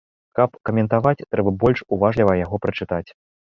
[0.37, 3.07] Каб каментаваць, трэба больш уважліва яго прачытаць.